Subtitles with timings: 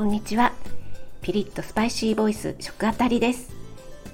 [0.00, 0.54] こんにちは。
[1.20, 3.52] ピリッとスパイシーボイス食あたりです。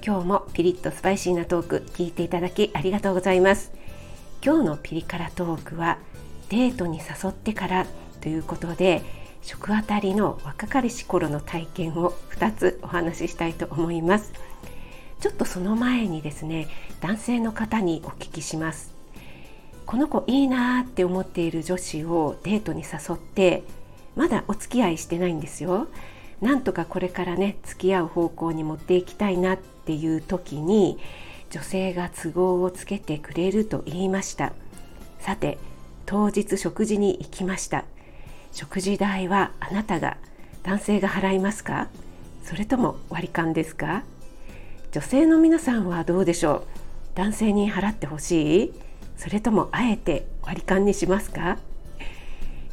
[0.04, 3.70] 今日もピリッとスパイシーなトーク聞いていただきありがとうございます。
[4.44, 5.98] 今日のピリ辛トークは
[6.48, 7.86] デートに誘ってから
[8.20, 9.00] ということで
[9.42, 14.32] 食あたりの若かりし頃の体験を2つお話ししたいと思います。
[15.20, 16.66] ちょっとその前にですね
[17.00, 18.92] 男性の方にお聞きします。
[19.86, 23.62] この子いいなって思っている女子をデートに誘って
[24.16, 25.86] まだお付き合いしてないんですよ。
[26.40, 30.98] なんとかこれからね付き合う方向に持っていきたいなっていう時に
[31.50, 34.52] 女性が都合をつけてくれると言いました。
[35.20, 35.58] さて
[36.04, 37.84] 当日食事に行きました。
[38.52, 40.16] 食事代はあなたが
[40.62, 41.88] 男性が払いますか？
[42.42, 44.02] それとも割り勘ですか？
[44.92, 46.62] 女性の皆さんはどうでしょう？
[47.14, 48.72] 男性に払ってほしい？
[49.16, 51.58] それともあえて割り勘にしますか、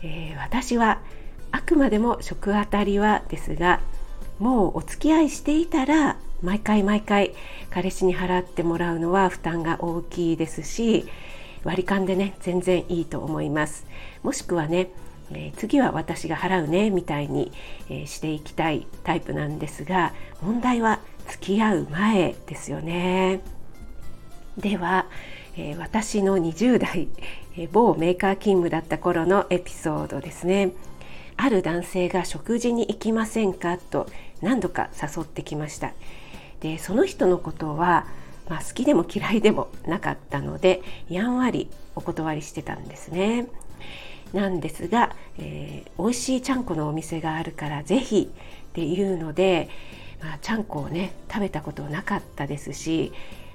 [0.01, 1.01] えー、私は
[1.53, 3.79] あくまでも食あたりはですが
[4.39, 7.33] もうお付き合いしていたら毎回毎回
[7.69, 11.05] 彼氏に払ってもらうのは負担が大きいですし
[11.63, 13.85] 割り勘でね全然いいと思います。
[14.23, 14.89] もしくはね、
[15.31, 17.51] えー、次は私が払うねみたいに、
[17.87, 23.41] えー、していきたいタイプなんですが問題は付き合う前ですよね。
[24.57, 25.05] では、
[25.55, 27.07] えー、私の20代、
[27.57, 30.71] え、某メーカー勤務だった頃のエピソードですね。
[31.37, 33.77] ある男性が食事に行きませんか？
[33.77, 34.07] と
[34.41, 35.93] 何度か誘ってきました。
[36.59, 38.07] でその人のことは、
[38.49, 43.47] まあ、好きでも嫌いでもなかったのでやんわりお断りしてたんですね。
[44.33, 49.69] なんですが、えー、美味しいちゃんこのお店があるからぜひっていうので、
[50.21, 53.11] まあ、ちゃんこをね食べたことなかったですし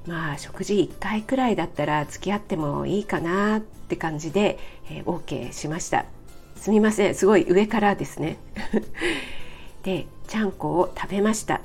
[0.07, 4.59] まあ食事1回くらいだったら付き合ってもいいかなって感じで、
[4.91, 6.05] えー、OK しました。
[6.59, 7.15] すみません。
[7.15, 8.37] すごい上からですね。
[9.85, 11.61] でちゃんこを食べました。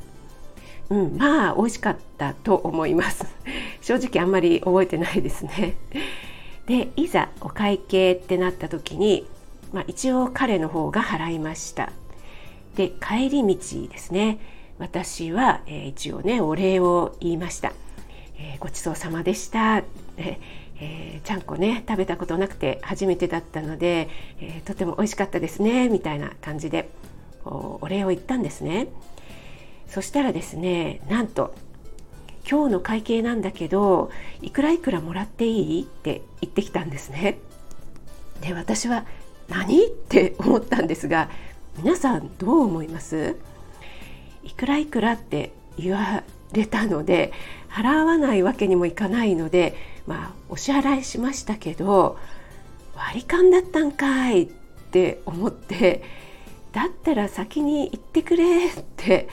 [0.89, 3.25] うんまあ美味しかったと思います。
[3.81, 5.75] 正直あんまり覚えてないですね。
[6.67, 9.27] でいざお会計ってなった時に、
[9.73, 11.91] まあ、一応彼の方が払いました。
[12.75, 14.37] で帰り道ですね。
[14.79, 17.73] 私は、えー、一応ねお礼を言いました。
[18.37, 19.83] えー、ごちそうさまでした、
[20.17, 20.39] え
[20.79, 26.89] えー、ちゃんこね食べたことなくて初めてだったので、えー、とても美味しかったですねみたいな感じで
[27.45, 28.87] お礼を言ったんですね。
[29.87, 31.53] そしたらですねなんと
[32.49, 34.09] 今日の会計なんだけど
[34.41, 37.37] いくらいくらもらっていいって言ってきたんですね。
[38.41, 39.05] で私は
[39.47, 39.85] 何？
[39.85, 41.29] って思ったんですが
[41.77, 43.37] 皆さんどう思います？
[44.43, 47.31] いくらいくらって言われたので
[47.69, 49.75] 払わないわけにもいかないので
[50.07, 52.17] まあお支払いしましたけど
[52.95, 54.47] 割り勘だったんかいっ
[54.91, 56.03] て思って
[56.71, 59.27] だったら先に行ってくれって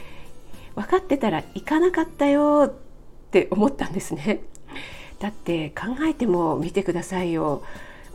[0.75, 4.43] 分かってたら行かなかったよって思ったんですね。
[5.19, 7.63] だって考えても見てくださいよ。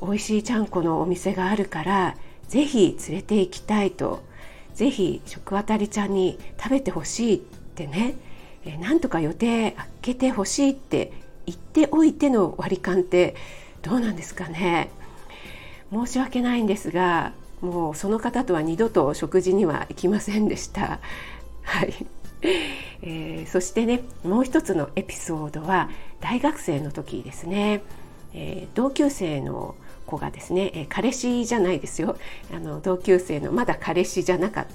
[0.01, 2.15] 美味しいちゃんこのお店があるから
[2.47, 4.23] 是非連れて行きたいと。
[4.73, 8.15] 是非食あたりちゃんに食べてほしいってね。
[8.65, 11.13] えなんとか予定開けてほしいって
[11.45, 13.35] 言っておいての割り勘って
[13.81, 14.89] どうなんですかね。
[15.91, 20.99] 申し訳ないんですがもうその方とは二度と食事には行きませんでした。
[21.63, 21.93] はい。
[23.01, 25.89] えー、そしてねもう一つのエピソードは
[26.19, 27.81] 大学生の時ですね、
[28.33, 29.75] えー、同級生の
[30.05, 32.17] 子がですね、えー、彼氏じゃないですよ。
[32.53, 34.67] あの同級生のまだ彼氏じゃなかっ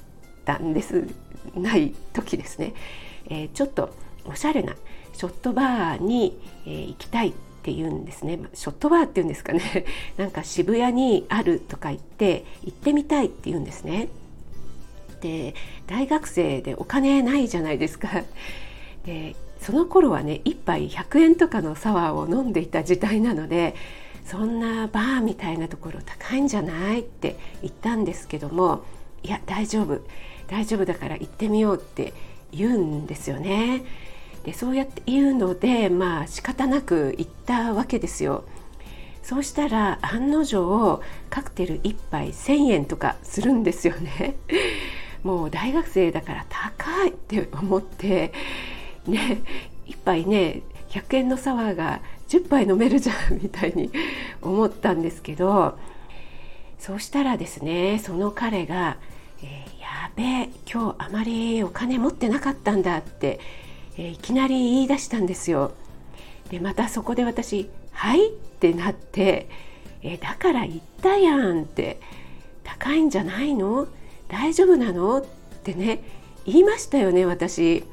[0.44, 1.06] たんです
[1.54, 2.74] ない時ですね。
[3.26, 3.90] えー、ちょっと
[4.24, 4.74] おしゃれな
[5.12, 7.32] ショットバーに、えー、行きたいっ
[7.62, 8.38] て言うんですね。
[8.54, 9.84] ショットバーっていうんですかね。
[10.16, 14.08] なんか渋谷にあるとか言って行ってみたいって言うんですね。
[15.20, 15.54] で
[15.86, 18.08] 大学生でお金ないじゃないですか。
[19.04, 23.74] でその頃はね1杯100円とかのサワーを飲んでいた時代なので
[24.24, 28.84] そんなバーみたいなところ高いんじゃないって言ったんですけども
[29.22, 30.00] いや大丈夫。
[30.48, 32.12] 大丈夫だから行ってみようって
[32.52, 33.84] 言うんですよね。
[34.44, 38.44] でそうやって言うのでまあ仕方なく言ったわけですよ。
[39.22, 44.36] そうしたら案の定カクテル1杯1,000円とかするんですよね。
[45.22, 48.32] もう大学生だから高いって思って
[49.06, 49.42] ね
[49.86, 53.90] 1杯ね100円のサワーが10杯飲めるじゃんみたいに
[54.40, 55.78] 思ったんですけど
[56.78, 58.96] そうしたらですねその彼が、
[59.42, 59.79] えー、
[60.16, 63.40] やべえ今日あまりお金持ってなかったんだって、
[63.96, 65.72] えー、いきなり言い出したんですよ。
[66.50, 69.48] でまたそこで私「はい?」ってなって
[70.02, 72.00] 「えー、だから言ったやん」って
[72.64, 73.86] 「高いんじゃないの？
[74.28, 76.02] 大丈夫なの?」っってね
[76.46, 77.84] 言いましたよね私。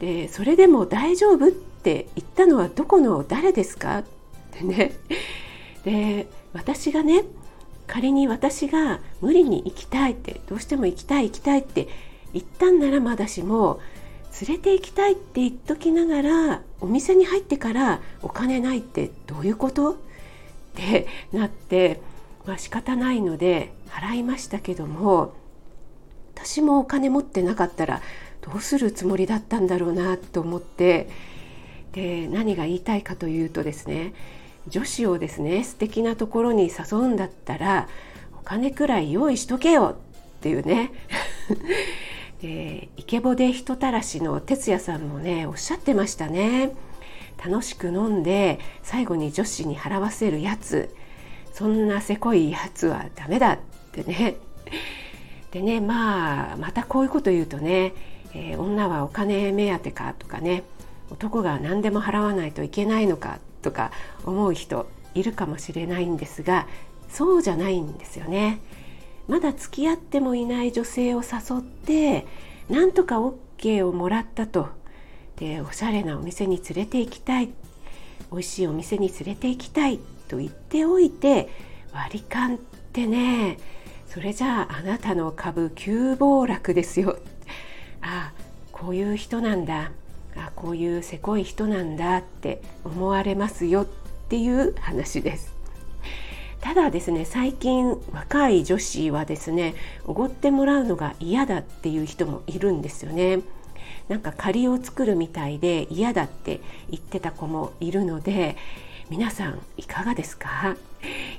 [0.00, 3.98] でそれでも大丈夫って言ったのはどこの誰ですか？
[3.98, 4.04] っ
[4.50, 4.92] てね
[5.84, 7.24] で私がね
[7.86, 11.88] 仮に私が無理に行きたいってどうしても行きたい行きたいって
[12.32, 13.80] 言ったんならまだしも
[14.46, 19.92] 連れて行きたいって言っときながらお店に入ってからお金ないってどういうこと？
[19.92, 19.96] っ
[20.74, 22.02] てなって、
[22.44, 25.32] まあ仕方ないので払いましたけども
[26.34, 28.02] 私もお金持ってなかったら
[28.42, 31.08] どうするつもりだったんだろうなと思って
[31.92, 34.12] で何が言いたいかというとですね
[34.68, 37.88] 女子をですね素敵なところに誘うんだったら
[38.38, 39.96] お金くらい用意しとけよ
[40.38, 40.92] っていうね。
[42.42, 46.72] でイケボで人たらしの哲也さんもねおっしゃってましたね。
[47.42, 50.94] 楽しく飲んで最後に女子に払わせるやつ。
[51.52, 53.58] そんなせこいやつはダメだっ
[53.92, 54.36] てね。
[55.50, 57.94] でねまあまたこういうこと言うとね、
[58.34, 60.64] えー、女はお金目当てかとかね
[61.10, 63.90] 男が何でも払わないといけないのかとか
[64.24, 66.68] 思う人いるかもしれないんですが
[67.08, 68.60] そうじゃないんですよね。
[69.26, 72.26] まだ付き合ってもいない女性を誘って
[72.68, 74.68] なんとか OK をもらったと。
[75.34, 77.48] でおしゃれなお店に連れて行きたい。
[78.30, 79.98] 美味しいお店に連れて行きたい。
[80.28, 81.48] と言っておいて
[81.92, 82.58] 割り勘っ
[82.92, 83.58] てね。
[84.06, 87.18] それじゃああなたの株急暴落ですよ。
[88.00, 88.32] あ
[88.70, 89.90] こういう人なんだ。
[90.36, 93.86] あこういうせこい人なんだって思われますよっ
[94.28, 95.54] ていう話です。
[96.60, 99.74] ただですね最近若い女子はですね
[100.04, 103.40] おごってもらうのが嫌だっていう人もいるんですよね。
[104.08, 106.60] なんか借りを作るみたいで嫌だって
[106.90, 108.56] 言ってた子もいるので
[109.10, 110.76] 皆さんいかがですか？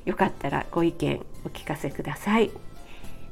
[0.05, 2.51] よかったらご意見お聞かせください。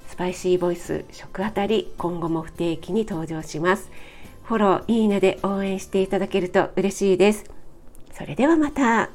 [0.08, 3.90] スパイシーボイス食あたり今後も不定期に登場します。
[4.46, 7.46] フォローいいねで応援していただけると嬉しいです。
[8.14, 9.10] それではまた。